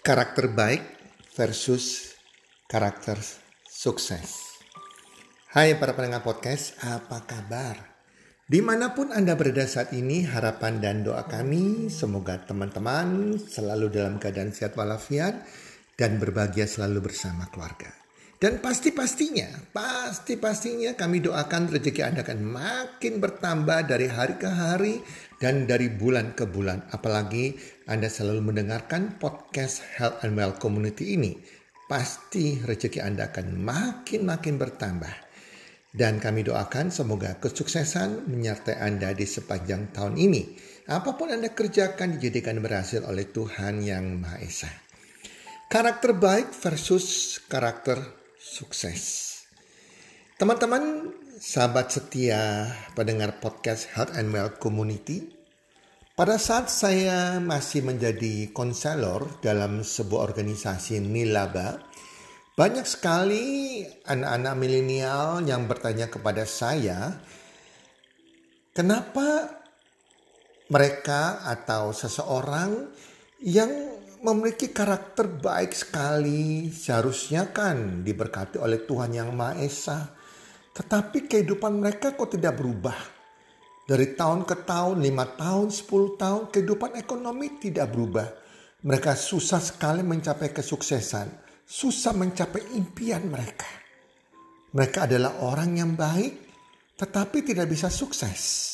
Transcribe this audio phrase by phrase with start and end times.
[0.00, 0.80] karakter baik
[1.36, 2.16] versus
[2.64, 3.20] karakter
[3.68, 4.56] sukses.
[5.52, 8.00] Hai para pendengar podcast, apa kabar?
[8.48, 14.16] Di mana pun Anda berada saat ini, harapan dan doa kami semoga teman-teman selalu dalam
[14.16, 15.44] keadaan sehat walafiat
[16.00, 17.99] dan berbahagia selalu bersama keluarga.
[18.40, 25.04] Dan pasti-pastinya, pasti-pastinya kami doakan rezeki Anda akan makin bertambah dari hari ke hari
[25.36, 26.88] dan dari bulan ke bulan.
[26.88, 27.52] Apalagi
[27.84, 31.36] Anda selalu mendengarkan podcast Health and Well Community ini.
[31.84, 35.14] Pasti rezeki Anda akan makin-makin bertambah.
[35.92, 40.56] Dan kami doakan semoga kesuksesan menyertai Anda di sepanjang tahun ini.
[40.88, 44.72] Apa pun Anda kerjakan dijadikan berhasil oleh Tuhan Yang Maha Esa.
[45.68, 49.28] Karakter baik versus karakter sukses.
[50.40, 55.28] Teman-teman, sahabat setia pendengar podcast Health and Well Community,
[56.16, 61.84] pada saat saya masih menjadi konselor dalam sebuah organisasi nilaba,
[62.56, 67.20] banyak sekali anak-anak milenial yang bertanya kepada saya,
[68.72, 69.60] kenapa
[70.72, 72.88] mereka atau seseorang
[73.44, 76.68] yang memiliki karakter baik sekali.
[76.68, 79.98] Seharusnya kan diberkati oleh Tuhan Yang Maha Esa.
[80.70, 82.96] Tetapi kehidupan mereka kok tidak berubah.
[83.90, 88.28] Dari tahun ke tahun, lima tahun, sepuluh tahun, kehidupan ekonomi tidak berubah.
[88.86, 91.26] Mereka susah sekali mencapai kesuksesan.
[91.66, 93.66] Susah mencapai impian mereka.
[94.70, 96.32] Mereka adalah orang yang baik,
[96.94, 98.68] tetapi tidak bisa sukses.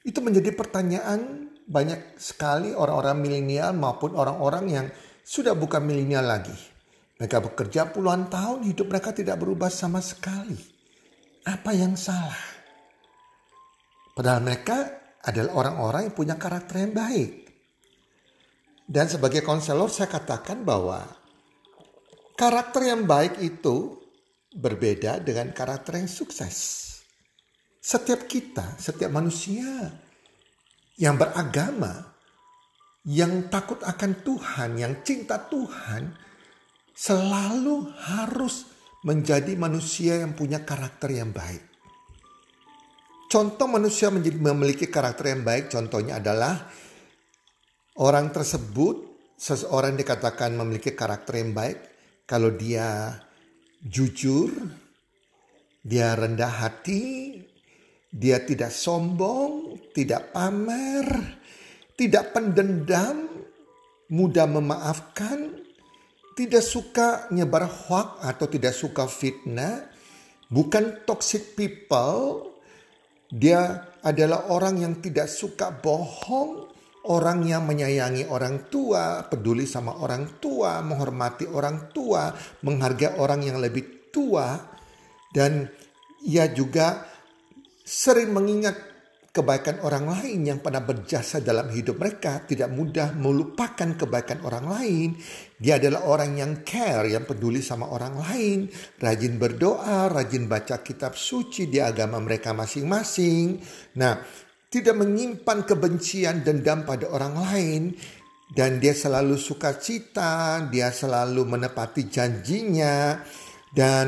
[0.00, 4.86] Itu menjadi pertanyaan banyak sekali orang-orang milenial maupun orang-orang yang
[5.24, 6.54] sudah bukan milenial lagi.
[7.16, 10.58] Mereka bekerja puluhan tahun, hidup mereka tidak berubah sama sekali.
[11.48, 12.54] Apa yang salah?
[14.12, 14.76] Padahal mereka
[15.24, 17.32] adalah orang-orang yang punya karakter yang baik.
[18.84, 21.00] Dan sebagai konselor saya katakan bahwa
[22.36, 23.96] karakter yang baik itu
[24.52, 26.84] berbeda dengan karakter yang sukses.
[27.80, 30.03] Setiap kita, setiap manusia
[31.00, 32.14] yang beragama,
[33.04, 36.14] yang takut akan Tuhan, yang cinta Tuhan,
[36.94, 38.70] selalu harus
[39.04, 41.60] menjadi manusia yang punya karakter yang baik.
[43.28, 46.70] Contoh manusia menjadi memiliki karakter yang baik, contohnya adalah
[47.98, 51.78] orang tersebut, seseorang dikatakan memiliki karakter yang baik
[52.24, 53.18] kalau dia
[53.82, 54.48] jujur,
[55.84, 57.36] dia rendah hati,
[58.14, 61.34] dia tidak sombong, tidak pamer,
[61.98, 63.26] tidak pendendam,
[64.14, 65.50] mudah memaafkan,
[66.38, 69.90] tidak suka nyebar hoax atau tidak suka fitnah,
[70.46, 72.54] bukan toxic people.
[73.34, 76.70] Dia adalah orang yang tidak suka bohong,
[77.10, 82.30] orang yang menyayangi orang tua, peduli sama orang tua, menghormati orang tua,
[82.62, 84.54] menghargai orang yang lebih tua,
[85.34, 85.66] dan
[86.22, 87.13] ia juga
[87.94, 88.74] sering mengingat
[89.34, 95.08] kebaikan orang lain yang pernah berjasa dalam hidup mereka, tidak mudah melupakan kebaikan orang lain.
[95.58, 98.58] Dia adalah orang yang care, yang peduli sama orang lain,
[98.98, 103.58] rajin berdoa, rajin baca kitab suci di agama mereka masing-masing.
[103.98, 104.22] Nah,
[104.70, 107.82] tidak menyimpan kebencian dendam pada orang lain
[108.54, 113.18] dan dia selalu suka cita, dia selalu menepati janjinya
[113.74, 114.06] dan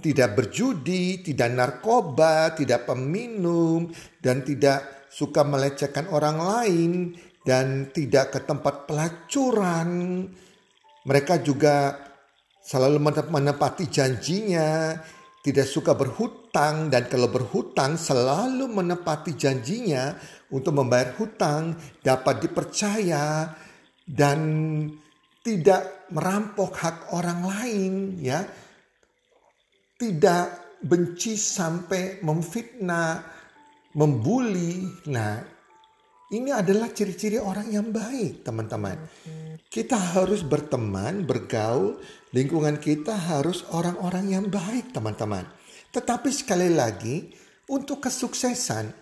[0.00, 6.90] tidak berjudi, tidak narkoba, tidak peminum, dan tidak suka melecehkan orang lain,
[7.44, 9.88] dan tidak ke tempat pelacuran.
[11.04, 11.96] Mereka juga
[12.64, 14.96] selalu menepati janjinya,
[15.40, 20.16] tidak suka berhutang, dan kalau berhutang selalu menepati janjinya
[20.52, 23.52] untuk membayar hutang, dapat dipercaya,
[24.04, 24.40] dan
[25.40, 28.44] tidak merampok hak orang lain, ya
[30.00, 33.20] tidak benci sampai memfitnah,
[34.00, 34.80] membuli.
[35.12, 35.36] Nah,
[36.32, 38.96] ini adalah ciri-ciri orang yang baik, teman-teman.
[39.68, 42.00] Kita harus berteman, bergaul,
[42.32, 45.44] lingkungan kita harus orang-orang yang baik, teman-teman.
[45.92, 47.28] Tetapi sekali lagi,
[47.68, 48.99] untuk kesuksesan,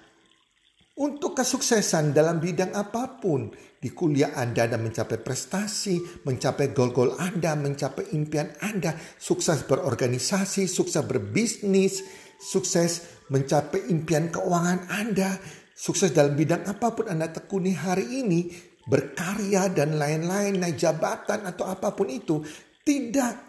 [0.99, 7.55] untuk kesuksesan dalam bidang apa pun, di kuliah Anda dan mencapai prestasi, mencapai goal-goal Anda,
[7.55, 12.03] mencapai impian Anda, sukses berorganisasi, sukses berbisnis,
[12.43, 15.39] sukses mencapai impian keuangan Anda,
[15.71, 18.51] sukses dalam bidang apa pun Anda tekuni hari ini,
[18.91, 22.43] berkarya dan lain-lain, naik jabatan atau apa pun itu,
[22.83, 23.47] tidak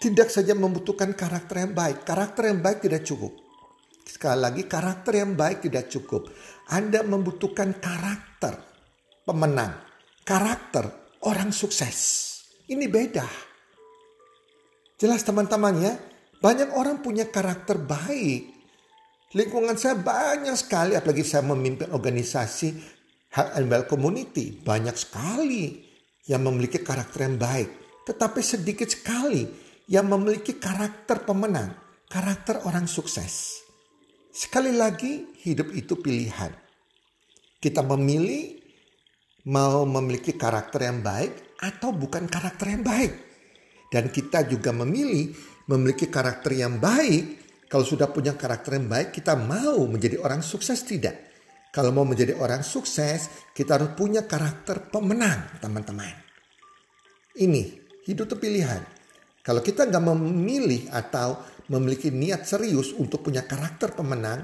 [0.00, 2.08] tidak saja membutuhkan karakter yang baik.
[2.08, 3.49] Karakter yang baik tidak cukup.
[4.06, 6.28] Sekali lagi karakter yang baik tidak cukup.
[6.70, 8.68] Anda membutuhkan karakter.
[9.20, 9.78] pemenang,
[10.26, 12.26] karakter orang sukses.
[12.66, 13.22] Ini beda.
[14.98, 15.94] Jelas teman-teman ya,
[16.42, 18.50] banyak orang punya karakter baik.
[19.38, 22.68] Lingkungan saya banyak sekali, apalagi saya memimpin organisasi
[23.30, 24.50] hak animal community.
[24.58, 25.78] Banyak sekali
[26.26, 28.02] yang memiliki karakter yang baik.
[28.02, 29.46] Tetapi sedikit sekali
[29.86, 31.74] yang memiliki karakter pemenang,
[32.10, 33.62] karakter orang sukses.
[34.30, 36.54] Sekali lagi, hidup itu pilihan.
[37.58, 38.62] Kita memilih
[39.50, 43.12] mau memiliki karakter yang baik atau bukan karakter yang baik.
[43.90, 45.34] Dan kita juga memilih
[45.66, 47.42] memiliki karakter yang baik.
[47.66, 51.30] Kalau sudah punya karakter yang baik, kita mau menjadi orang sukses tidak?
[51.74, 56.10] Kalau mau menjadi orang sukses, kita harus punya karakter pemenang, teman-teman.
[57.34, 57.62] Ini
[58.06, 58.82] hidup itu pilihan.
[59.42, 61.38] Kalau kita nggak memilih atau
[61.70, 64.42] memiliki niat serius untuk punya karakter pemenang,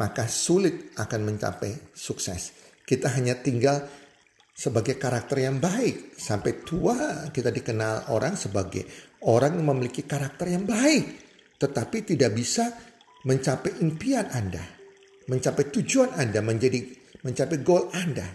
[0.00, 2.56] maka sulit akan mencapai sukses.
[2.82, 3.84] Kita hanya tinggal
[4.56, 6.16] sebagai karakter yang baik.
[6.16, 11.04] Sampai tua kita dikenal orang sebagai orang yang memiliki karakter yang baik.
[11.60, 12.72] Tetapi tidak bisa
[13.28, 14.64] mencapai impian Anda.
[15.28, 16.80] Mencapai tujuan Anda menjadi
[17.22, 18.26] mencapai goal Anda.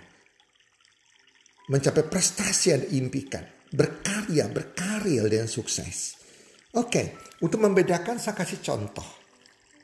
[1.68, 3.44] Mencapai prestasi yang diimpikan.
[3.68, 6.16] Berkarya, berkarya dengan sukses.
[6.80, 9.06] Oke, untuk membedakan saya kasih contoh.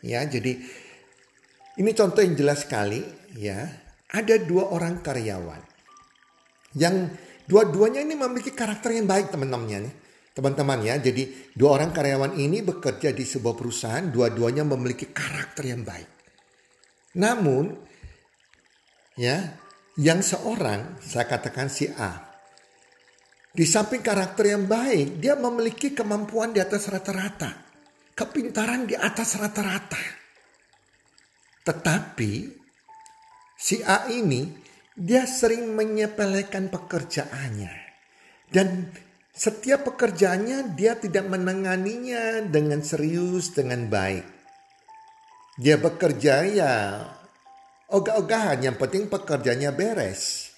[0.04, 0.60] Ya, jadi
[1.80, 3.02] ini contoh yang jelas sekali
[3.38, 3.82] ya.
[4.14, 5.74] Ada dua orang karyawan
[6.78, 7.10] yang
[7.46, 10.02] dua-duanya ini memiliki karakter yang baik teman-temannya.
[10.34, 15.86] Teman-teman ya, jadi dua orang karyawan ini bekerja di sebuah perusahaan, dua-duanya memiliki karakter yang
[15.86, 16.10] baik.
[17.22, 17.70] Namun,
[19.14, 19.54] ya,
[20.02, 22.32] yang seorang, saya katakan si A,
[23.54, 27.54] di samping karakter yang baik, dia memiliki kemampuan di atas rata-rata.
[28.18, 30.02] Kepintaran di atas rata-rata.
[31.62, 32.50] Tetapi
[33.54, 34.50] si A ini
[34.98, 37.74] dia sering menyepelekan pekerjaannya.
[38.50, 38.90] Dan
[39.30, 44.26] setiap pekerjaannya dia tidak menanganinya dengan serius, dengan baik.
[45.62, 46.74] Dia bekerja ya
[47.94, 50.50] ogah-ogahan, yang penting pekerjaannya beres.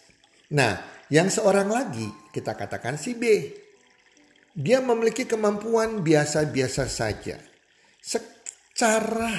[0.55, 3.23] Nah, yang seorang lagi, kita katakan si B.
[4.55, 7.37] Dia memiliki kemampuan biasa-biasa saja.
[8.01, 9.29] Secara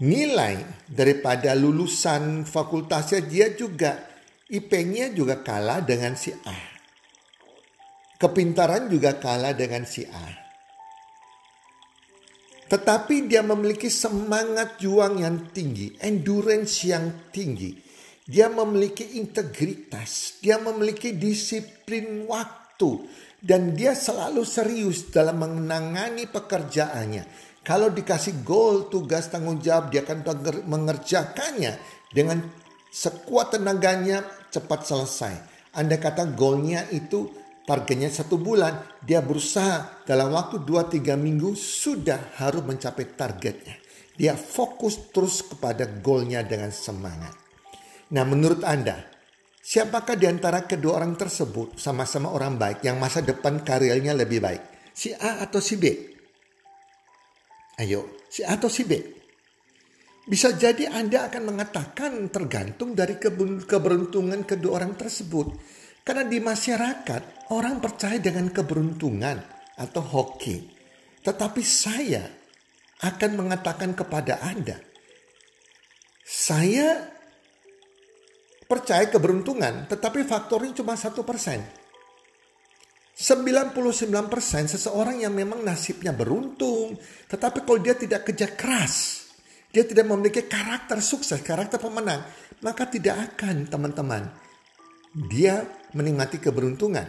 [0.00, 3.98] nilai daripada lulusan fakultasnya dia juga
[4.48, 6.56] IP-nya juga kalah dengan si A.
[8.16, 10.26] Kepintaran juga kalah dengan si A.
[12.72, 17.87] Tetapi dia memiliki semangat juang yang tinggi, endurance yang tinggi
[18.28, 23.08] dia memiliki integritas, dia memiliki disiplin waktu,
[23.40, 27.24] dan dia selalu serius dalam menangani pekerjaannya.
[27.64, 30.28] Kalau dikasih goal, tugas, tanggung jawab, dia akan
[30.68, 31.80] mengerjakannya
[32.12, 32.44] dengan
[32.92, 34.20] sekuat tenaganya
[34.52, 35.34] cepat selesai.
[35.72, 37.32] Anda kata goalnya itu
[37.64, 43.76] targetnya satu bulan, dia berusaha dalam waktu 2-3 minggu sudah harus mencapai targetnya.
[44.16, 47.47] Dia fokus terus kepada goalnya dengan semangat.
[48.08, 49.04] Nah menurut Anda,
[49.60, 54.62] siapakah di antara kedua orang tersebut sama-sama orang baik yang masa depan karirnya lebih baik?
[54.96, 55.84] Si A atau si B?
[57.78, 58.92] Ayo, si A atau si B?
[60.28, 63.16] Bisa jadi Anda akan mengatakan tergantung dari
[63.64, 65.56] keberuntungan kedua orang tersebut.
[66.04, 69.36] Karena di masyarakat orang percaya dengan keberuntungan
[69.76, 70.68] atau hoki.
[71.24, 72.24] Tetapi saya
[73.04, 74.80] akan mengatakan kepada Anda,
[76.24, 77.17] saya
[78.68, 81.64] percaya keberuntungan, tetapi faktornya cuma satu persen.
[83.18, 83.74] 99%
[84.78, 86.94] seseorang yang memang nasibnya beruntung,
[87.26, 89.26] tetapi kalau dia tidak kerja keras,
[89.74, 92.22] dia tidak memiliki karakter sukses, karakter pemenang,
[92.62, 94.30] maka tidak akan teman-teman
[95.26, 95.66] dia
[95.98, 97.08] menikmati keberuntungan.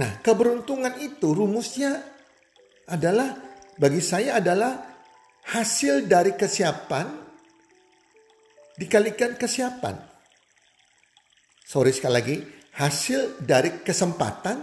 [0.00, 2.00] Nah, keberuntungan itu rumusnya
[2.88, 3.36] adalah
[3.76, 4.80] bagi saya adalah
[5.52, 7.06] hasil dari kesiapan
[8.80, 10.15] dikalikan kesiapan
[11.66, 12.36] sorry sekali lagi,
[12.78, 14.62] hasil dari kesempatan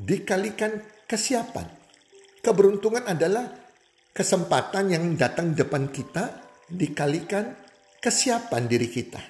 [0.00, 1.68] dikalikan kesiapan.
[2.40, 3.44] Keberuntungan adalah
[4.08, 7.52] kesempatan yang datang depan kita dikalikan
[8.00, 9.20] kesiapan diri kita.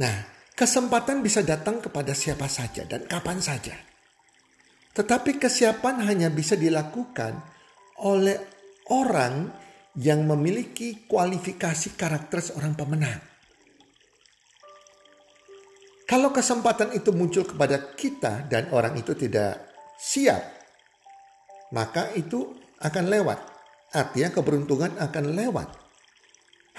[0.00, 0.16] Nah,
[0.56, 3.76] kesempatan bisa datang kepada siapa saja dan kapan saja.
[4.90, 7.36] Tetapi kesiapan hanya bisa dilakukan
[8.00, 8.36] oleh
[8.90, 9.50] orang
[9.98, 13.29] yang memiliki kualifikasi karakter seorang pemenang.
[16.10, 19.62] Kalau kesempatan itu muncul kepada kita dan orang itu tidak
[19.94, 20.42] siap,
[21.70, 22.50] maka itu
[22.82, 23.38] akan lewat.
[23.94, 25.70] Artinya keberuntungan akan lewat.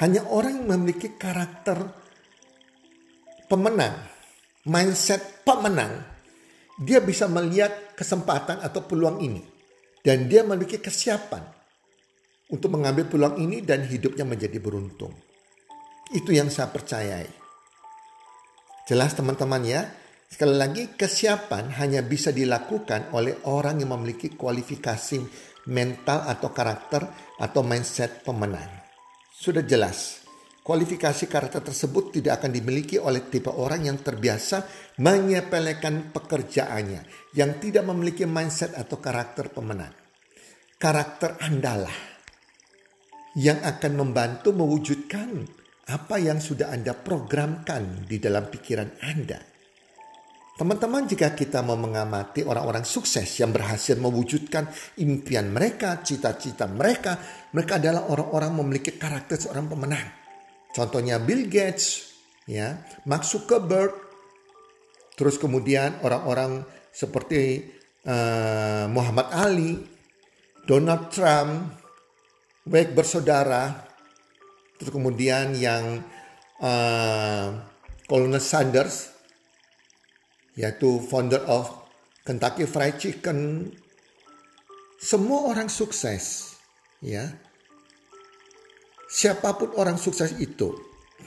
[0.04, 1.80] Hanya orang yang memiliki karakter
[3.48, 4.04] pemenang,
[4.68, 6.04] mindset pemenang,
[6.84, 9.48] dia bisa melihat kesempatan atau peluang ini.
[10.04, 11.46] Dan dia memiliki kesiapan
[12.52, 15.16] untuk mengambil peluang ini dan hidupnya menjadi beruntung.
[16.12, 17.41] Itu yang saya percayai.
[18.88, 19.82] Jelas teman-teman ya,
[20.26, 25.20] sekali lagi kesiapan hanya bisa dilakukan oleh orang yang memiliki kualifikasi
[25.70, 27.02] mental atau karakter
[27.38, 28.82] atau mindset pemenang.
[29.32, 30.22] Sudah jelas,
[30.62, 34.62] Kualifikasi karakter tersebut tidak akan dimiliki oleh tipe orang yang terbiasa
[35.02, 39.90] menyepelekan pekerjaannya, yang tidak memiliki mindset atau karakter pemenang.
[40.78, 41.98] Karakter Andalah
[43.34, 45.50] yang akan membantu mewujudkan
[45.90, 49.40] apa yang sudah Anda programkan di dalam pikiran Anda.
[50.62, 54.70] Teman-teman, jika kita mau mengamati orang-orang sukses yang berhasil mewujudkan
[55.02, 57.18] impian mereka, cita-cita mereka,
[57.50, 60.06] mereka adalah orang-orang memiliki karakter seorang pemenang.
[60.70, 62.14] Contohnya Bill Gates,
[62.46, 62.78] ya,
[63.10, 63.90] Mark Zuckerberg,
[65.18, 66.62] terus kemudian orang-orang
[66.94, 67.66] seperti
[68.06, 69.82] uh, Muhammad Ali,
[70.62, 71.74] Donald Trump,
[72.70, 73.91] baik bersaudara,
[74.82, 76.02] terus kemudian yang
[76.58, 77.48] uh,
[78.10, 79.14] Colonel Sanders,
[80.58, 81.70] yaitu founder of
[82.26, 83.70] Kentucky Fried Chicken,
[84.98, 86.58] semua orang sukses,
[86.98, 87.30] ya
[89.12, 90.72] Siapa pun orang sukses itu,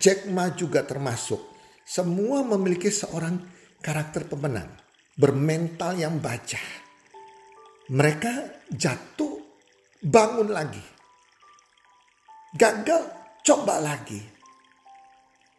[0.01, 1.37] Jack Ma juga termasuk.
[1.85, 3.37] Semua memiliki seorang
[3.85, 4.73] karakter pemenang,
[5.13, 6.57] bermental yang baja.
[7.93, 9.37] Mereka jatuh,
[10.01, 10.81] bangun lagi.
[12.57, 13.05] Gagal,
[13.45, 14.19] coba lagi.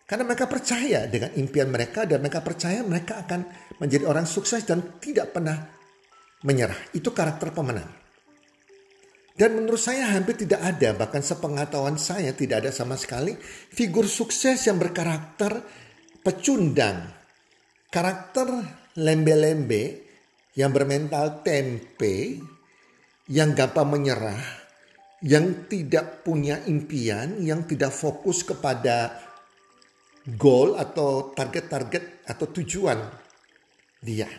[0.05, 3.41] Karena mereka percaya dengan impian mereka dan mereka percaya mereka akan
[3.81, 5.57] menjadi orang sukses dan tidak pernah
[6.45, 6.77] menyerah.
[6.93, 7.89] Itu karakter pemenang.
[9.35, 13.35] Dan menurut saya hampir tidak ada, bahkan sepengetahuan saya tidak ada sama sekali
[13.73, 15.59] figur sukses yang berkarakter
[16.23, 17.11] pecundang.
[17.91, 18.47] Karakter
[18.95, 20.07] lembe-lembe
[20.55, 22.39] yang bermental tempe,
[23.27, 24.64] yang gampang menyerah,
[25.25, 29.17] yang tidak punya impian, yang tidak fokus kepada
[30.37, 32.99] goal atau target-target atau tujuan
[34.05, 34.29] dia.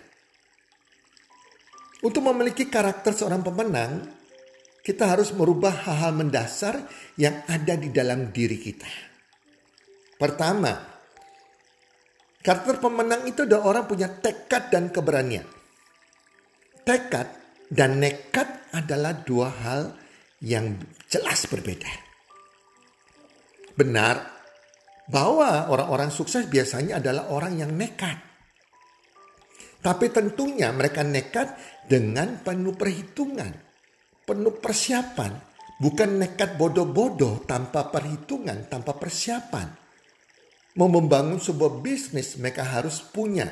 [2.06, 4.06] Untuk memiliki karakter seorang pemenang,
[4.86, 6.86] kita harus merubah hal-hal mendasar
[7.18, 8.86] yang ada di dalam diri kita.
[10.14, 10.70] Pertama,
[12.46, 15.50] karakter pemenang itu adalah orang punya tekad dan keberanian.
[16.86, 17.26] Tekad
[17.74, 20.05] dan nekat adalah dua hal yang
[21.10, 21.90] jelas berbeda.
[23.74, 24.16] Benar
[25.10, 28.22] bahwa orang-orang sukses biasanya adalah orang yang nekat.
[29.82, 31.54] Tapi tentunya mereka nekat
[31.86, 33.66] dengan penuh perhitungan
[34.26, 35.32] penuh persiapan,
[35.78, 39.70] bukan nekat bodoh-bodoh tanpa perhitungan, tanpa persiapan.
[40.76, 43.48] Mau membangun sebuah bisnis mereka harus punya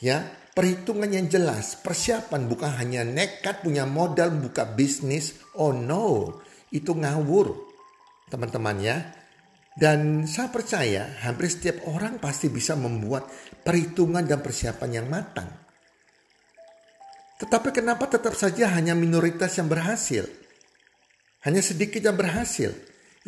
[0.00, 5.36] ya perhitungan yang jelas, persiapan bukan hanya nekat punya modal buka bisnis.
[5.60, 6.40] Oh no,
[6.72, 7.52] itu ngawur.
[8.32, 8.96] Teman-teman ya.
[9.76, 13.28] Dan saya percaya hampir setiap orang pasti bisa membuat
[13.60, 15.52] perhitungan dan persiapan yang matang.
[17.36, 20.24] Tetapi kenapa tetap saja hanya minoritas yang berhasil?
[21.44, 22.72] Hanya sedikit yang berhasil.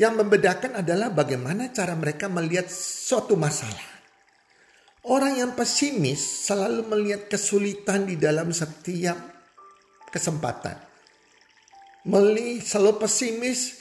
[0.01, 3.98] Yang membedakan adalah bagaimana cara mereka melihat suatu masalah.
[5.07, 9.17] Orang yang pesimis selalu melihat kesulitan di dalam setiap
[10.11, 10.75] kesempatan.
[12.09, 13.79] Meli selalu pesimis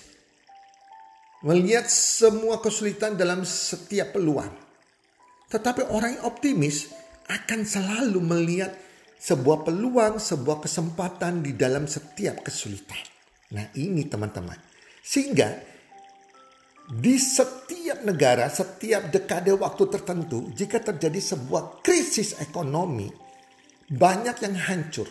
[1.41, 4.51] melihat semua kesulitan dalam setiap peluang.
[5.47, 6.91] Tetapi orang yang optimis
[7.27, 8.75] akan selalu melihat
[9.17, 12.99] sebuah peluang, sebuah kesempatan di dalam setiap kesulitan.
[13.55, 14.59] Nah, ini teman-teman.
[15.01, 15.76] Sehingga
[16.87, 23.11] di setiap negara, setiap dekade waktu tertentu, jika terjadi sebuah krisis ekonomi,
[23.91, 25.07] banyak yang hancur.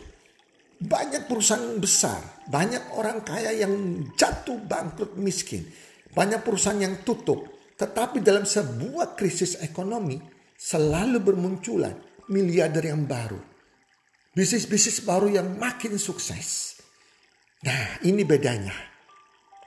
[0.77, 5.65] Banyak perusahaan besar, banyak orang kaya yang jatuh bangkrut miskin.
[6.13, 7.49] Banyak perusahaan yang tutup.
[7.77, 10.21] Tetapi dalam sebuah krisis ekonomi
[10.57, 11.97] selalu bermunculan
[12.29, 13.57] miliarder yang baru
[14.37, 16.77] bisnis-bisnis baru yang makin sukses.
[17.65, 18.77] Nah, ini bedanya.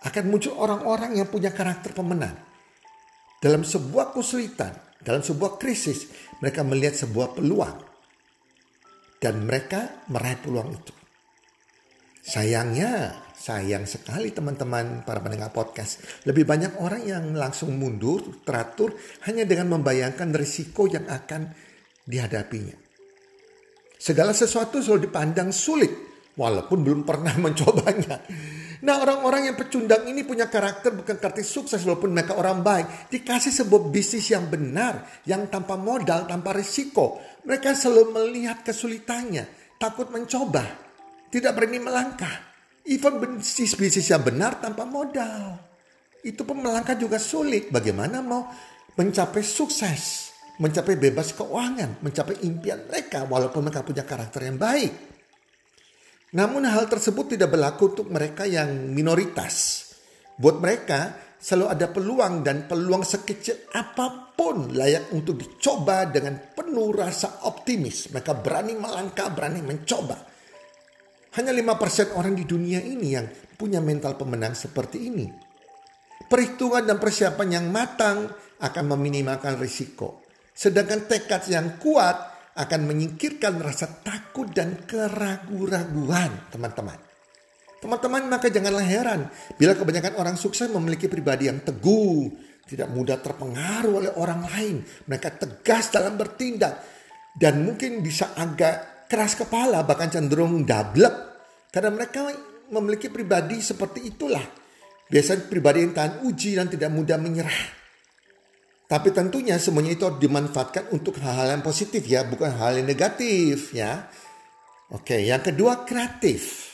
[0.05, 2.35] Akan muncul orang-orang yang punya karakter pemenang.
[3.39, 6.07] Dalam sebuah kesulitan, dalam sebuah krisis,
[6.39, 7.77] mereka melihat sebuah peluang.
[9.19, 10.93] Dan mereka meraih peluang itu.
[12.23, 16.03] Sayangnya, sayang sekali teman-teman para pendengar podcast.
[16.27, 18.95] Lebih banyak orang yang langsung mundur, teratur,
[19.27, 21.51] hanya dengan membayangkan risiko yang akan
[22.03, 22.75] dihadapinya.
[23.99, 25.91] Segala sesuatu selalu dipandang sulit
[26.39, 28.23] walaupun belum pernah mencobanya.
[28.79, 33.11] Nah orang-orang yang pecundang ini punya karakter bukan karakter sukses walaupun mereka orang baik.
[33.11, 37.19] Dikasih sebuah bisnis yang benar, yang tanpa modal, tanpa risiko.
[37.43, 40.63] Mereka selalu melihat kesulitannya, takut mencoba,
[41.27, 42.47] tidak berani melangkah.
[42.87, 45.59] Even bisnis-bisnis yang benar tanpa modal.
[46.23, 47.67] Itu pun melangkah juga sulit.
[47.67, 48.47] Bagaimana mau
[48.95, 55.18] mencapai sukses, mencapai bebas keuangan, mencapai impian mereka walaupun mereka punya karakter yang baik.
[56.29, 59.85] Namun hal tersebut tidak berlaku untuk mereka yang minoritas.
[60.37, 66.93] Buat mereka selalu ada peluang dan peluang sekecil apa pun layak untuk dicoba dengan penuh
[66.93, 68.13] rasa optimis.
[68.13, 70.17] Mereka berani melangkah, berani mencoba.
[71.39, 73.25] Hanya 5% orang di dunia ini yang
[73.57, 75.25] punya mental pemenang seperti ini.
[76.29, 78.29] Perhitungan dan persiapan yang matang
[78.61, 80.21] akan meminimalkan risiko.
[80.53, 82.28] Sedangkan tekad yang kuat
[82.59, 86.99] akan menyingkirkan rasa takut dan keraguan-raguan teman-teman.
[87.79, 92.27] Teman-teman maka janganlah heran bila kebanyakan orang sukses memiliki pribadi yang teguh,
[92.67, 94.83] tidak mudah terpengaruh oleh orang lain.
[95.07, 96.83] Mereka tegas dalam bertindak
[97.39, 101.15] dan mungkin bisa agak keras kepala bahkan cenderung dablek
[101.71, 102.27] karena mereka
[102.67, 104.43] memiliki pribadi seperti itulah.
[105.07, 107.78] Biasanya pribadi yang tahan uji dan tidak mudah menyerah.
[108.89, 114.09] Tapi tentunya semuanya itu dimanfaatkan untuk hal-hal yang positif ya, bukan hal yang negatif ya.
[114.89, 116.73] Oke, yang kedua kreatif.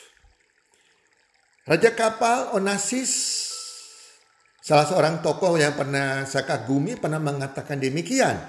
[1.67, 3.11] Raja kapal Onassis,
[4.63, 8.39] salah seorang tokoh yang pernah saya kagumi pernah mengatakan demikian.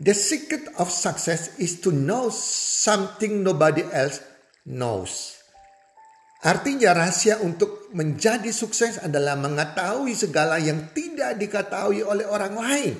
[0.00, 4.24] The secret of success is to know something nobody else
[4.64, 5.43] knows.
[6.44, 12.94] Artinya rahasia untuk menjadi sukses adalah mengetahui segala yang tidak diketahui oleh orang lain.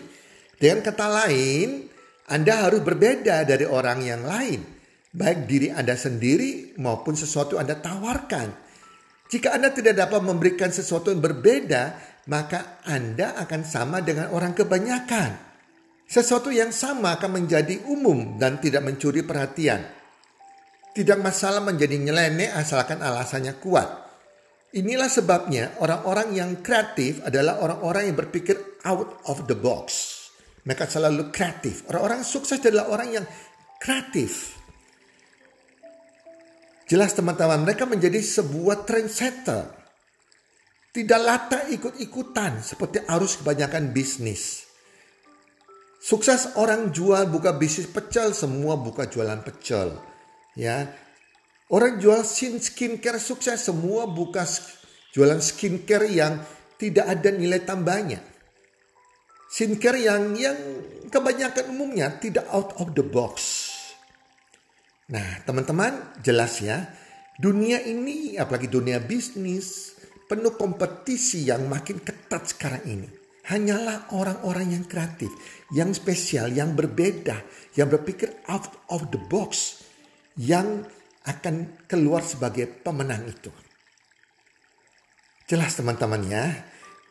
[0.57, 1.85] Dengan kata lain,
[2.33, 4.65] Anda harus berbeda dari orang yang lain.
[5.13, 8.49] Baik diri Anda sendiri maupun sesuatu Anda tawarkan.
[9.29, 12.01] Jika Anda tidak dapat memberikan sesuatu yang berbeda,
[12.33, 15.53] maka Anda akan sama dengan orang kebanyakan.
[16.09, 19.85] Sesuatu yang sama akan menjadi umum dan tidak mencuri perhatian.
[20.95, 23.91] Tidak masalah menjadi nyeleneh asalkan alasannya kuat.
[24.79, 30.15] Inilah sebabnya orang-orang yang kreatif adalah orang-orang yang berpikir out of the box.
[30.63, 31.83] Mereka selalu kreatif.
[31.91, 33.27] Orang-orang sukses adalah orang yang
[33.83, 34.55] kreatif.
[36.87, 39.67] Jelas teman-teman, mereka menjadi sebuah trendsetter.
[40.95, 44.63] Tidak lata ikut-ikutan seperti arus kebanyakan bisnis.
[45.99, 50.14] Sukses orang jual buka bisnis pecel, semua buka jualan pecel
[50.55, 50.87] Ya,
[51.67, 54.47] orang jual skin skincare sukses semua buka
[55.11, 56.39] jualan skincare yang
[56.79, 58.23] tidak ada nilai tambahnya.
[59.51, 60.59] Skincare yang yang
[61.11, 63.67] kebanyakan umumnya tidak out of the box.
[65.11, 66.87] Nah, teman-teman, jelas ya,
[67.39, 69.99] dunia ini apalagi dunia bisnis
[70.31, 73.09] penuh kompetisi yang makin ketat sekarang ini.
[73.45, 75.29] Hanyalah orang-orang yang kreatif,
[75.77, 77.45] yang spesial, yang berbeda,
[77.77, 79.84] yang berpikir out of the box
[80.41, 80.83] yang
[81.25, 83.51] akan keluar sebagai pemenang itu.
[85.45, 86.45] Jelas teman-teman ya.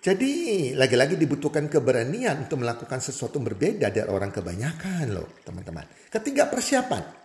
[0.04, 0.32] Jadi
[0.76, 5.88] lagi-lagi dibutuhkan keberanian untuk melakukan sesuatu berbeda dari orang kebanyakan loh teman-teman.
[6.12, 7.24] Ketiga persiapan.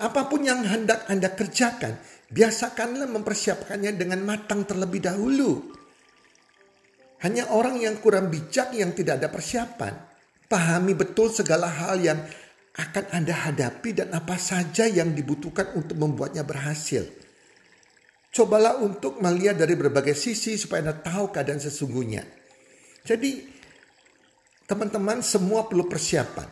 [0.00, 1.98] Apa pun yang hendak Anda kerjakan,
[2.30, 5.74] biasakanlah mempersiapkannya dengan matang terlebih dahulu.
[7.20, 9.92] Hanya orang yang kurang bijak yang tidak ada persiapan.
[10.48, 12.16] Pahami betul segala hal yang
[12.78, 17.02] akan Anda hadapi dan apa saja yang dibutuhkan untuk membuatnya berhasil.
[18.30, 22.22] Cobalah untuk melihat dari berbagai sisi supaya Anda tahu keadaan sesungguhnya.
[23.02, 23.42] Jadi,
[24.70, 26.46] teman-teman semua perlu persiapan.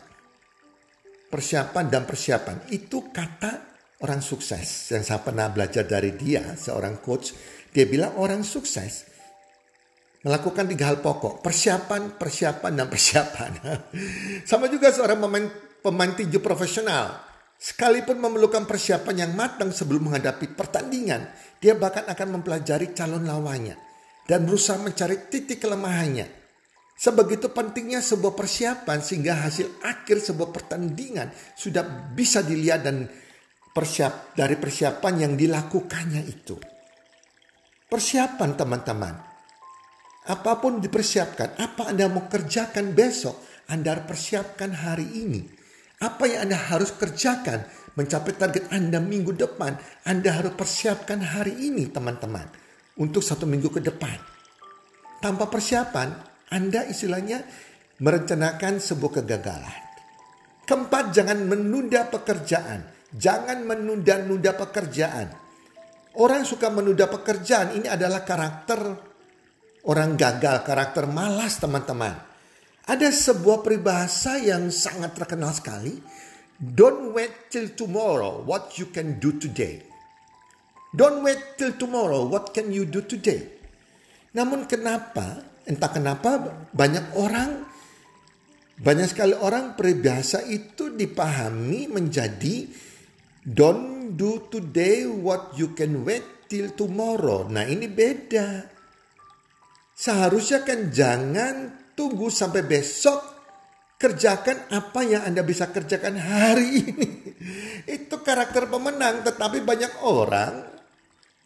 [1.29, 3.51] Persiapan dan persiapan itu kata
[4.03, 4.91] orang sukses.
[4.91, 7.31] Yang saya pernah belajar dari dia, seorang coach.
[7.71, 9.07] Dia bilang orang sukses
[10.19, 11.39] melakukan tiga hal pokok.
[11.39, 13.51] Persiapan, persiapan, dan persiapan.
[14.49, 15.47] Sama juga seorang pemain
[15.79, 17.19] pemain tinju profesional,
[17.59, 21.27] sekalipun memerlukan persiapan yang matang sebelum menghadapi pertandingan,
[21.59, 23.75] dia bahkan akan mempelajari calon lawannya
[24.29, 26.39] dan berusaha mencari titik kelemahannya.
[26.99, 33.07] Sebegitu pentingnya sebuah persiapan sehingga hasil akhir sebuah pertandingan sudah bisa dilihat dan
[33.71, 36.59] persiap dari persiapan yang dilakukannya itu.
[37.87, 39.15] Persiapan teman-teman.
[40.29, 45.41] Apa pun dipersiapkan, apa Anda mau kerjakan besok, Anda persiapkan hari ini.
[45.99, 47.67] Apa yang Anda harus kerjakan
[47.99, 49.75] mencapai target Anda minggu depan,
[50.07, 52.47] Anda harus persiapkan hari ini teman-teman.
[52.99, 54.15] Untuk satu minggu ke depan.
[55.19, 56.07] Tanpa persiapan,
[56.55, 57.43] Anda istilahnya
[57.99, 59.79] merencanakan sebuah kegagalan.
[60.63, 62.79] Keempat, jangan menunda pekerjaan.
[63.11, 65.27] Jangan menunda-nunda pekerjaan.
[66.15, 68.79] Orang suka menunda pekerjaan ini adalah karakter
[69.83, 72.28] orang gagal, karakter malas teman-teman.
[72.89, 75.93] Ada sebuah peribahasa yang sangat terkenal sekali.
[76.57, 79.85] Don't wait till tomorrow what you can do today.
[80.89, 83.45] Don't wait till tomorrow what can you do today.
[84.33, 87.61] Namun kenapa, entah kenapa banyak orang,
[88.81, 92.65] banyak sekali orang peribahasa itu dipahami menjadi
[93.45, 97.47] Don't do today what you can wait till tomorrow.
[97.47, 98.67] Nah ini beda.
[99.95, 103.19] Seharusnya kan jangan tunggu sampai besok.
[103.99, 107.09] Kerjakan apa yang Anda bisa kerjakan hari ini.
[107.99, 109.27] Itu karakter pemenang.
[109.27, 110.63] Tetapi banyak orang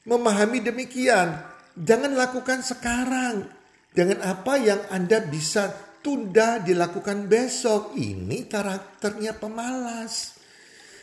[0.05, 1.41] memahami demikian.
[1.73, 3.49] Jangan lakukan sekarang.
[3.89, 5.73] Dengan apa yang Anda bisa
[6.05, 7.97] tunda dilakukan besok.
[7.97, 10.37] Ini karakternya pemalas.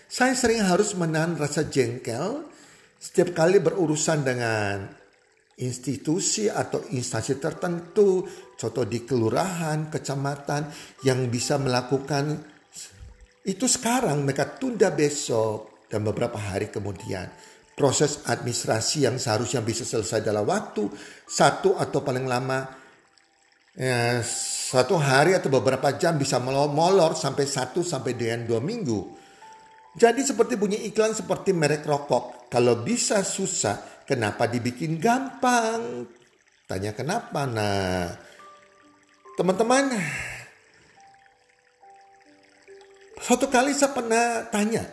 [0.06, 2.46] Saya sering harus menahan rasa jengkel
[2.94, 4.86] setiap kali berurusan dengan
[5.60, 8.24] institusi atau instansi tertentu,
[8.60, 10.68] contoh di kelurahan, kecamatan
[11.08, 12.36] yang bisa melakukan
[13.40, 17.24] itu sekarang mereka tunda besok dan beberapa hari kemudian.
[17.72, 20.84] Proses administrasi yang seharusnya bisa selesai dalam waktu
[21.24, 22.68] satu atau paling lama
[23.80, 24.20] eh,
[24.70, 29.16] satu hari atau beberapa jam bisa molor sampai satu sampai dengan dua minggu.
[29.96, 32.52] Jadi seperti bunyi iklan seperti merek rokok.
[32.52, 36.06] Kalau bisa susah, kenapa dibikin gampang?
[36.68, 37.48] Tanya kenapa?
[37.50, 38.06] Nah,
[39.40, 39.96] teman-teman,
[43.16, 44.84] suatu kali saya pernah tanya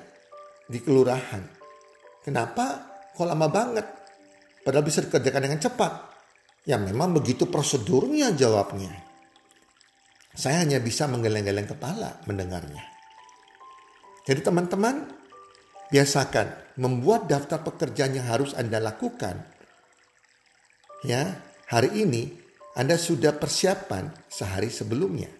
[0.71, 1.43] di kelurahan,
[2.23, 3.83] kenapa kok lama banget?
[4.63, 5.91] Padahal bisa dikerjakan dengan cepat.
[6.63, 8.91] Ya memang begitu prosedurnya jawabnya.
[10.31, 12.88] Saya hanya bisa menggeleng-geleng kepala mendengarnya.
[14.23, 15.12] Jadi teman-teman,
[15.91, 19.43] biasakan membuat daftar pekerjaan yang harus Anda lakukan.
[21.03, 21.39] Ya,
[21.71, 22.46] hari ini
[22.78, 25.34] Anda sudah persiapan sehari sebelumnya.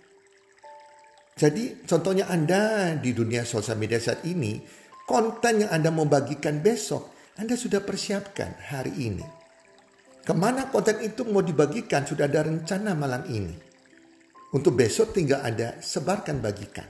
[1.38, 4.58] Jadi contohnya Anda di dunia sosial media saat ini,
[5.06, 9.26] konten yang Anda mau bagikan besok, Anda sudah persiapkan hari ini.
[10.26, 13.54] Ke mana konten itu mau dibagikan sudah ada rencana malam ini.
[14.58, 16.89] Untuk besok tinggal Anda sebarkan bagikan.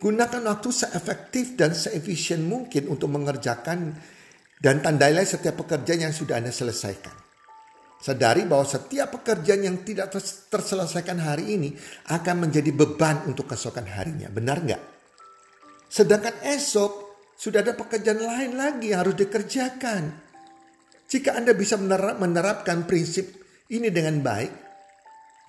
[0.00, 4.00] Gunakan waktu seefektif dan seefisien mungkin untuk mengerjakan
[4.64, 7.25] dan tandailah setiap pekerjaan yang sudah Anda selesaikan.
[8.06, 10.14] Sadari bahwa setiap pekerjaan yang tidak
[10.46, 11.74] terselesaikan hari ini
[12.14, 14.30] akan menjadi beban untuk keesokan harinya.
[14.30, 14.82] Benar nggak?
[15.90, 16.92] Sedangkan esok
[17.34, 20.22] sudah ada pekerjaan lain lagi yang harus dikerjakan.
[21.10, 23.42] Jika Anda bisa menerapkan prinsip
[23.74, 24.52] ini dengan baik,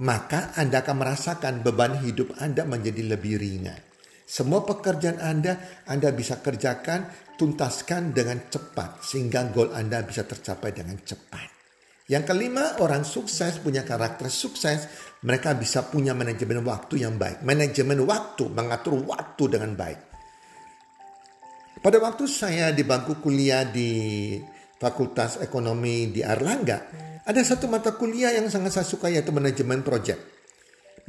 [0.01, 3.81] maka Anda akan merasakan beban hidup Anda menjadi lebih ringan.
[4.25, 9.05] Semua pekerjaan Anda, Anda bisa kerjakan, tuntaskan dengan cepat.
[9.05, 11.56] Sehingga goal Anda bisa tercapai dengan cepat.
[12.07, 14.87] Yang kelima, orang sukses punya karakter sukses.
[15.27, 17.43] Mereka bisa punya manajemen waktu yang baik.
[17.43, 19.99] Manajemen waktu, mengatur waktu dengan baik.
[21.83, 24.33] Pada waktu saya di bangku kuliah di
[24.79, 26.79] Fakultas Ekonomi di Arlangga,
[27.27, 30.19] ada satu mata kuliah yang sangat saya suka yaitu manajemen project.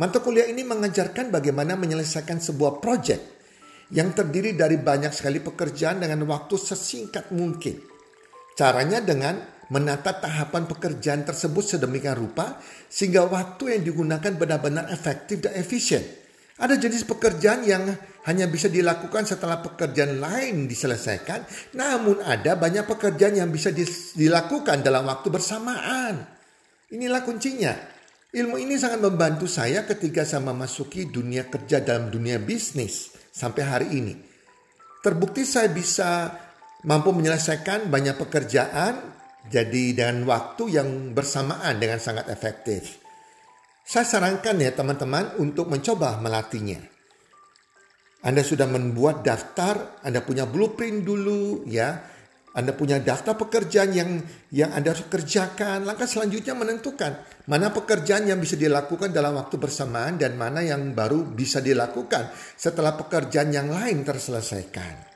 [0.03, 3.21] Mata kuliah ini mengajarkan bagaimana menyelesaikan sebuah proyek
[3.95, 7.79] yang terdiri dari banyak sekali pekerjaan dengan waktu sesingkat mungkin.
[8.59, 12.57] Caranya dengan menata tahapan pekerjaan tersebut sedemikian rupa
[12.89, 16.01] sehingga waktu yang digunakan benar-benar efektif dan efisien.
[16.59, 17.87] Ada jenis pekerjaan yang
[18.27, 21.47] hanya bisa dilakukan setelah pekerjaan lain diselesaikan,
[21.79, 23.71] namun ada banyak pekerjaan yang bisa
[24.19, 26.27] dilakukan dalam waktu bersamaan.
[26.91, 27.73] Inilah kuncinya.
[28.29, 33.89] Ilmu ini sangat membantu saya ketika saya memasuki dunia kerja dalam dunia bisnis sampai hari
[33.95, 34.15] ini.
[35.01, 36.29] Terbukti saya bisa
[36.85, 39.18] mampu menyelesaikan banyak pekerjaan
[39.49, 43.01] jadi dengan waktu yang bersamaan dengan sangat efektif.
[43.89, 46.85] Saya sarankan ya teman-teman untuk mencoba melatihnya.
[48.21, 51.97] Anda sudah membuat daftar, Anda punya blueprint dulu ya
[52.59, 54.11] anda punya daftar pekerjaan yang
[54.51, 55.87] yang Anda harus kerjakan.
[55.87, 61.23] Langkah selanjutnya menentukan mana pekerjaan yang bisa dilakukan dalam waktu bersamaan dan mana yang baru
[61.23, 65.08] bisa dilakukan setelah pekerjaan yang lain terselesaikan.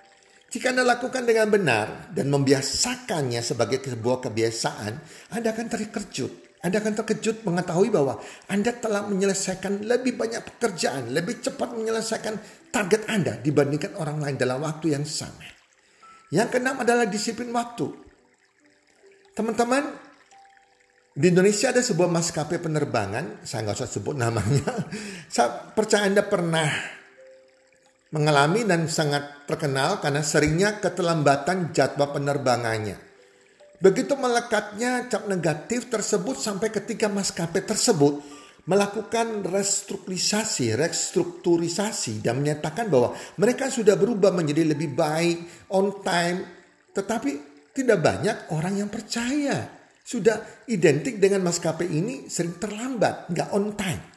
[0.53, 4.93] Jika Anda lakukan dengan benar dan membiasakannya sebagai sebuah kebiasaan,
[5.33, 6.61] Anda akan terkejut.
[6.61, 8.21] Anda akan terkejut mengetahui bahwa
[8.53, 14.61] Anda telah menyelesaikan lebih banyak pekerjaan, lebih cepat menyelesaikan target Anda dibandingkan orang lain dalam
[14.61, 15.41] waktu yang sama.
[16.29, 17.89] Yang keenam adalah disiplin waktu.
[19.33, 19.89] Teman-teman,
[21.17, 24.69] di Indonesia ada sebuah maskapai penerbangan, saya nggak usah sebut namanya.
[25.33, 26.69] Saya percaya Anda pernah
[28.13, 33.01] mengalami dan sangat terkenal karena seringnya keterlambatan jadwal penerbangannya.
[33.83, 38.23] Begitu melekatnya cap negatif tersebut sampai ketika maskapai tersebut
[38.63, 43.11] melakukan restrukturisasi, restrukturisasi dan menyatakan bahwa
[43.43, 46.47] mereka sudah berubah menjadi lebih baik, on time,
[46.95, 47.31] tetapi
[47.75, 49.67] tidak banyak orang yang percaya.
[50.03, 54.12] Sudah identik dengan maskapai ini sering terlambat, nggak on time.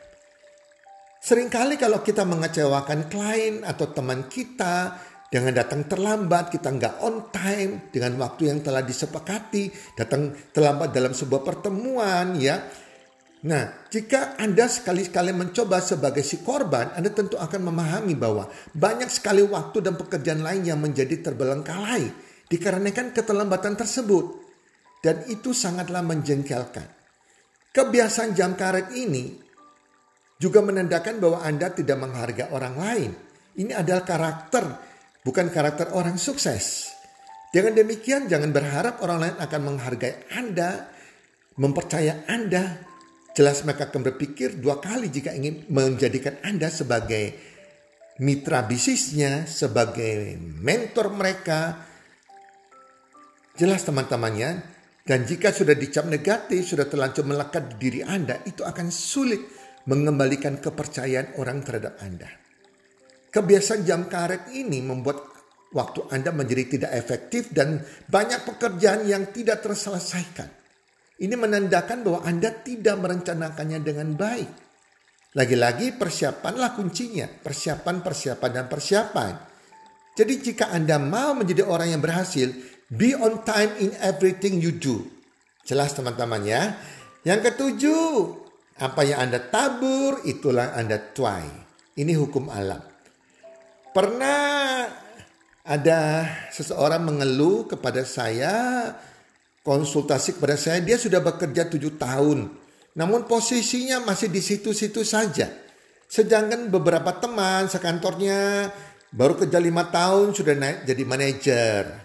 [1.26, 4.94] Seringkali kalau kita mengecewakan klien atau teman kita
[5.26, 11.18] dengan datang terlambat, kita nggak on time dengan waktu yang telah disepakati, datang terlambat dalam
[11.18, 12.62] sebuah pertemuan ya.
[13.50, 18.46] Nah, jika Anda sekali-kali mencoba sebagai si korban, Anda tentu akan memahami bahwa
[18.78, 22.06] banyak sekali waktu dan pekerjaan lain yang menjadi terbelengkalai
[22.54, 24.46] dikarenakan keterlambatan tersebut.
[25.02, 26.86] Dan itu sangatlah menjengkelkan.
[27.74, 29.45] Kebiasaan jam karet ini
[30.36, 33.12] juga menandakan bahwa Anda tidak menghargai orang lain.
[33.56, 34.66] Ini adalah karakter,
[35.24, 36.92] bukan karakter orang sukses.
[37.56, 40.92] Dengan demikian, jangan berharap orang lain akan menghargai Anda,
[41.56, 42.84] mempercaya Anda.
[43.32, 47.32] Jelas mereka akan berpikir dua kali jika ingin menjadikan Anda sebagai
[48.20, 51.80] mitra bisnisnya, sebagai mentor mereka.
[53.56, 54.76] Jelas teman-temannya,
[55.08, 59.55] dan jika sudah dicap negatif, sudah terlanjur melekat di diri Anda, itu akan sulit
[59.86, 62.30] mengembalikan kepercayaan orang terhadap Anda.
[63.30, 65.36] Kebiasaan jam karet ini membuat
[65.76, 70.48] waktu Anda menjadi tidak efektif dan banyak pekerjaan yang tidak terselesaikan.
[71.16, 74.52] Ini menandakan bahwa Anda tidak merencanakannya dengan baik.
[75.36, 79.34] Lagi-lagi persiapanlah kuncinya, persiapan, persiapan, dan persiapan.
[80.16, 82.56] Jadi jika Anda mau menjadi orang yang berhasil,
[82.88, 85.04] be on time in everything you do.
[85.68, 86.80] Jelas teman-teman ya.
[87.28, 88.45] Yang ketujuh,
[88.76, 91.48] apa yang Anda tabur, itulah Anda tuai.
[91.96, 92.84] Ini hukum alam.
[93.96, 94.84] Pernah
[95.64, 98.92] ada seseorang mengeluh kepada saya,
[99.64, 102.52] konsultasi kepada saya, dia sudah bekerja tujuh tahun.
[103.00, 105.48] Namun posisinya masih di situ-situ saja.
[106.06, 108.70] Sedangkan beberapa teman sekantornya
[109.10, 112.05] baru kerja lima tahun sudah naik jadi manajer.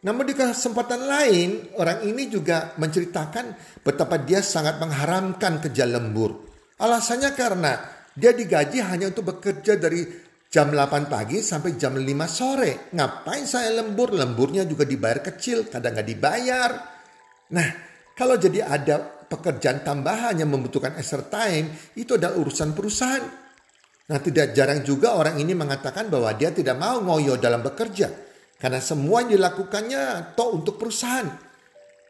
[0.00, 3.52] Namun di kesempatan lain, orang ini juga menceritakan
[3.84, 6.48] betapa dia sangat mengharamkan kerja lembur.
[6.80, 7.76] Alasannya karena
[8.16, 10.08] dia digaji hanya untuk bekerja dari
[10.48, 12.88] jam 8 pagi sampai jam 5 sore.
[12.96, 14.16] Ngapain saya lembur?
[14.16, 16.70] Lemburnya juga dibayar kecil, kadang nggak dibayar.
[17.52, 17.68] Nah,
[18.16, 23.24] kalau jadi ada pekerjaan tambahan yang membutuhkan extra time, itu adalah urusan perusahaan.
[24.08, 28.29] Nah, tidak jarang juga orang ini mengatakan bahwa dia tidak mau ngoyo dalam bekerja
[28.60, 31.26] karena semua yang dilakukannya toh untuk perusahaan.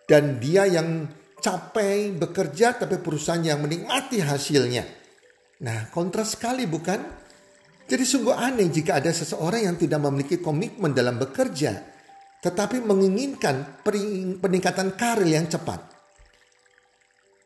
[0.03, 1.07] Dan dia yang
[1.39, 4.83] capek bekerja tapi perusahaan yang menikmati hasilnya.
[5.63, 6.99] Nah kontras sekali bukan?
[7.87, 11.87] Jadi sungguh aneh jika ada seseorang yang tidak memiliki komitmen dalam bekerja.
[12.43, 13.87] Tetapi menginginkan
[14.43, 15.87] peningkatan karir yang cepat.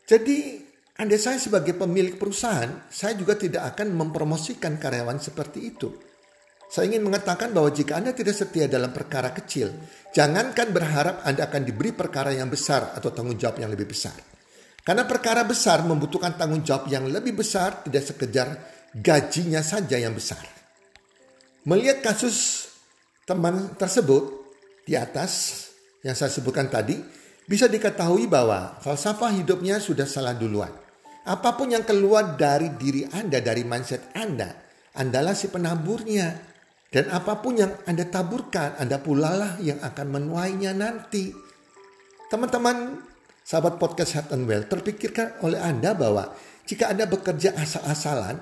[0.09, 0.65] Jadi
[0.95, 5.91] anda saya sebagai pemilik perusahaan, saya juga tidak akan mempromosikan karyawan seperti itu.
[6.75, 9.71] Saya ingin mengatakan bahwa jika Anda tidak setia dalam perkara kecil,
[10.11, 14.19] jangankan berharap Anda akan diberi perkara yang besar atau tanggung jawab yang lebih besar.
[14.83, 18.59] Karena perkara besar membutuhkan tanggung jawab yang lebih besar, tidak sekedar
[18.91, 20.43] gajinya saja yang besar.
[21.63, 22.67] Melihat kasus
[23.23, 24.51] teman tersebut
[24.83, 25.63] di atas
[26.03, 26.99] yang saya sebutkan tadi,
[27.47, 30.75] bisa diketahui bahwa falsafah hidupnya sudah salah duluan.
[31.23, 36.54] Apa pun yang keluar dari diri Anda, dari mindset Anda, Andalah si penaburnya.
[36.95, 41.35] Dan apa pun yang Anda taburkan, Anda pula lah yang akan menuainya nanti.
[42.31, 43.03] Teman-teman,
[43.43, 46.31] sahabat podcast Health and Well, terpikirkan oleh Anda bahwa
[46.63, 48.39] jika Anda bekerja asal-asalan,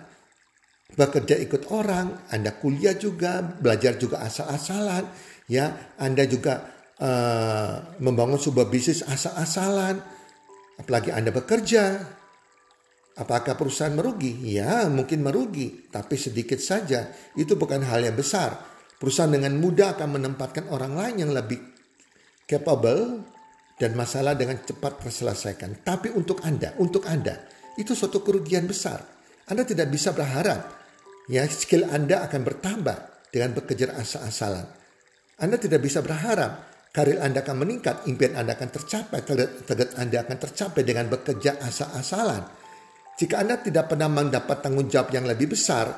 [0.93, 5.09] bekerja ikut orang, Anda kuliah juga, belajar juga asal-asalan,
[5.49, 6.61] ya, Anda juga
[7.01, 9.97] uh, membangun sebuah bisnis asal-asalan,
[10.77, 12.05] apalagi Anda bekerja,
[13.13, 14.33] Apakah perusahaan merugi?
[14.57, 17.13] Ya, mungkin merugi, tapi sedikit saja.
[17.37, 18.57] Itu bukan hal yang besar.
[18.97, 21.61] Perusahaan dengan mudah akan menempatkan orang lain yang lebih
[22.49, 23.21] capable
[23.77, 25.85] dan masalah dengan cepat terselesaikan.
[25.85, 27.37] Tapi untuk Anda, untuk Anda,
[27.77, 29.03] itu suatu kerugian besar.
[29.49, 30.81] Anda tidak bisa berharap
[31.27, 32.97] ya skill Anda akan bertambah
[33.29, 34.67] dengan bekerja asal-asalan.
[35.43, 40.37] Anda tidak bisa berharap karir Anda akan meningkat, impian Anda akan tercapai, target Anda akan
[40.39, 42.62] tercapai dengan bekerja asal-asalan.
[43.21, 45.93] Jika Anda tidak pernah mendapat tanggung jawab yang lebih besar,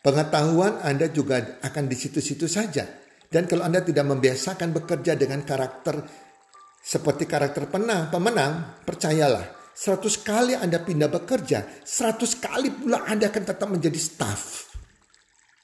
[0.00, 2.88] pengetahuan Anda juga akan di situ-situ saja.
[3.32, 6.04] Dan kalau Anda tidak membiasakan bekerja dengan karakter
[6.82, 13.44] seperti karakter penang, pemenang, percayalah, 100 kali Anda pindah bekerja, 100 kali pula Anda akan
[13.46, 14.71] tetap menjadi staff.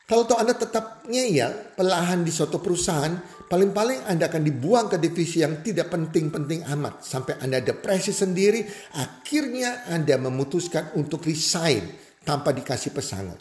[0.08, 3.12] Kalau toh Anda tetap ngeyel, pelahan di suatu perusahaan,
[3.44, 7.04] paling-paling Anda akan dibuang ke divisi yang tidak penting-penting amat.
[7.04, 8.64] Sampai Anda depresi sendiri,
[8.96, 11.92] akhirnya Anda memutuskan untuk resign
[12.24, 13.36] tanpa dikasih pesangon.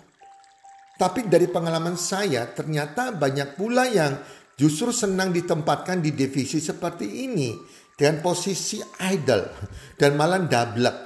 [1.00, 4.20] Tapi dari pengalaman saya, ternyata banyak pula yang
[4.60, 7.56] justru senang ditempatkan di divisi seperti ini.
[7.98, 9.50] Dengan posisi idle
[9.96, 10.98] dan malah dablek.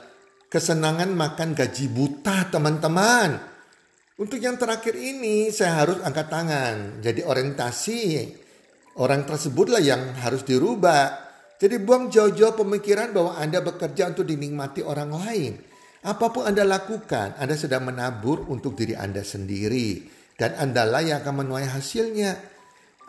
[0.52, 3.51] Kesenangan makan gaji buta teman-teman.
[4.22, 7.02] Untuk yang terakhir ini saya harus angkat tangan.
[7.02, 8.30] Jadi orientasi
[9.02, 11.34] orang tersebutlah yang harus dirubah.
[11.58, 15.58] Jadi buang jauh-jauh pemikiran bahwa Anda bekerja untuk dinikmati orang lain.
[16.06, 20.06] Apa pun Anda lakukan, Anda sedang menabur untuk diri Anda sendiri.
[20.38, 22.38] Dan Andalah yang akan menuai hasilnya.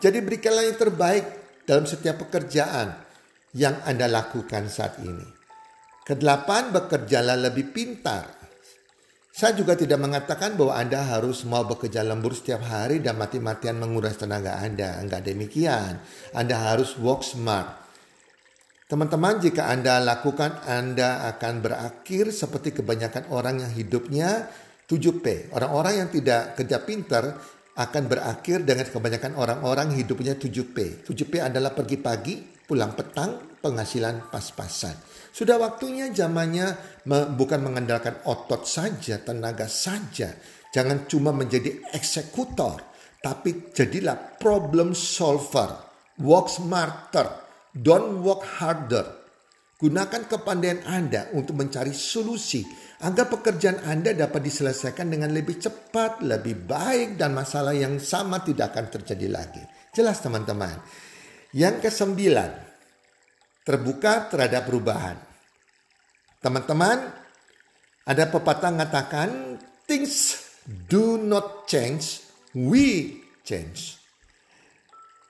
[0.01, 1.25] Jadi berikanlah yang terbaik
[1.69, 2.89] dalam setiap pekerjaan
[3.53, 5.29] yang Anda lakukan saat ini.
[6.09, 8.42] Kedelapan, bekerjalah lebih pintar.
[9.33, 14.13] Saya juga tidak mengatakan bahwa Anda harus mau bekerja lembur setiap hari dan mati-matian menguras
[14.13, 15.01] tenaga Anda.
[15.01, 15.97] Enggak demikian.
[16.37, 17.81] Anda harus work smart.
[18.85, 24.53] Teman-teman, jika Anda lakukan, Anda akan berakhir seperti kebanyakan orang yang hidupnya
[24.85, 25.49] 7P.
[25.49, 27.33] Orang-orang yang tidak kerja pinter
[27.73, 31.09] akan berakhir dengan kebanyakan orang-orang hidupnya 7P.
[31.09, 34.99] 7P adalah pergi pagi, pulang petang, penghasilan pas-pasan.
[35.31, 40.35] Sudah waktunya zamannya bukan mengandalkan otot saja, tenaga saja.
[40.75, 42.83] Jangan cuma menjadi eksekutor,
[43.23, 45.95] tapi jadilah problem solver.
[46.19, 47.25] Work smarter,
[47.73, 49.23] don't work harder.
[49.81, 52.63] Gunakan kepandaian Anda untuk mencari solusi
[53.03, 58.71] agar pekerjaan Anda dapat diselesaikan dengan lebih cepat, lebih baik, dan masalah yang sama tidak
[58.71, 59.59] akan terjadi lagi.
[59.91, 60.79] Jelas teman-teman.
[61.51, 62.72] Yang kesembilan,
[63.63, 65.17] terbuka terhadap perubahan.
[66.43, 67.07] Teman-teman,
[68.03, 72.19] ada pepatah mengatakan things do not change,
[72.51, 73.95] we change.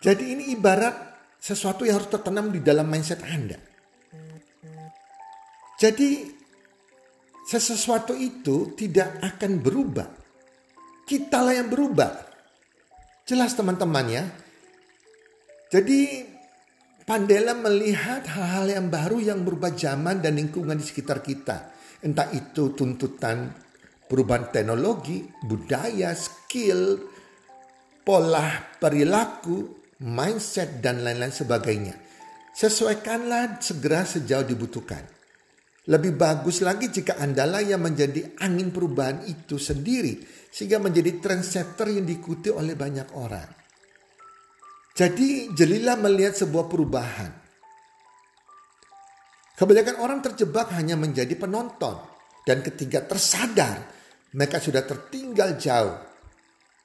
[0.01, 3.55] Jadi ini ibarat sesuatu yang harus tertanam di dalam mindset Anda.
[5.77, 6.27] Jadi
[7.43, 10.09] sesuatu itu tidak akan berubah.
[11.03, 12.11] Kitalah yang berubah.
[13.27, 14.23] Jelas teman-teman ya.
[15.71, 16.32] Jadi
[17.03, 21.75] Pandailah melihat hal-hal yang baru yang berubah zaman dan lingkungan di sekitar kita.
[21.99, 23.51] Entah itu tuntutan
[24.07, 26.95] perubahan teknologi, budaya, skill,
[28.07, 31.95] pola perilaku, mindset, dan lain-lain sebagainya.
[32.55, 35.03] Sesuaikanlah segera sejauh dibutuhkan.
[35.83, 40.23] Lebih bagus lagi jika Andalah yang menjadi angin perubahan itu sendiri.
[40.53, 43.62] Sehingga menjadi trendsetter yang diikuti oleh banyak orang.
[44.93, 47.31] Jadi jelilah melihat sebuah perubahan.
[49.57, 51.97] Kebanyakan orang terjebak hanya menjadi penonton.
[52.45, 53.89] Dan ketika tersadar,
[54.37, 55.97] mereka sudah tertinggal jauh.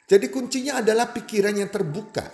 [0.09, 2.25] Jadi kuncinya adalah pikiran yang terbuka.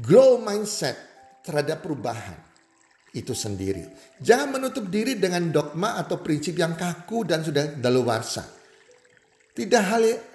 [0.00, 0.96] Grow mindset
[1.44, 2.40] terhadap perubahan
[3.12, 3.84] itu sendiri.
[4.16, 8.48] Jangan menutup diri dengan dogma atau prinsip yang kaku dan sudah daluwarsa.
[9.52, 9.84] Tidak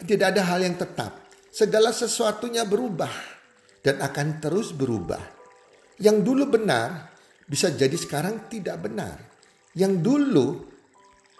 [0.05, 1.25] tidak ada hal yang tetap.
[1.49, 3.36] Segala sesuatunya berubah
[3.81, 5.21] dan akan terus berubah.
[5.97, 7.13] Yang dulu benar
[7.47, 9.17] bisa jadi sekarang tidak benar.
[9.73, 10.47] Yang dulu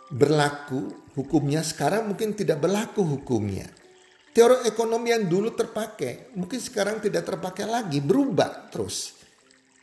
[0.08, 3.68] berlaku hukumnya sekarang mungkin tidak berlaku hukumnya.
[4.32, 9.18] Teori ekonomi yang dulu terpakai mungkin sekarang tidak terpakai lagi, berubah terus.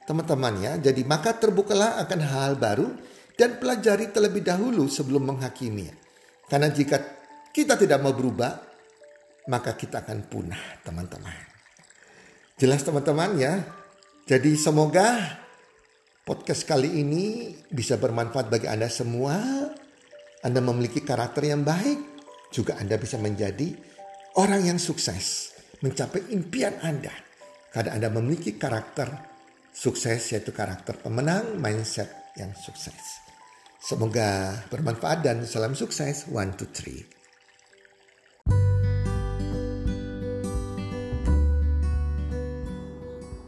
[0.06, 2.86] Teman-teman ya, jadi maka terbukalah akan hal baru
[3.34, 5.96] dan pelajari terlebih dahulu sebelum menghakiminya.
[6.46, 7.02] Karena jika
[7.50, 8.52] kita tidak mau berubah,
[9.50, 11.53] maka kita akan punah teman-teman.
[12.54, 13.66] Jelas teman-teman ya.
[14.30, 15.42] Jadi semoga
[16.22, 19.34] podcast kali ini bisa bermanfaat bagi Anda semua.
[20.46, 21.98] Anda memiliki karakter yang baik,
[22.54, 23.74] juga Anda bisa menjadi
[24.38, 25.50] orang yang sukses,
[25.82, 27.10] mencapai impian Anda.
[27.74, 29.10] Karena Anda memiliki karakter
[29.74, 33.18] sukses yaitu karakter pemenang, mindset yang sukses.
[33.82, 36.30] Semoga bermanfaat dan salam sukses.
[36.30, 37.13] One, two, three.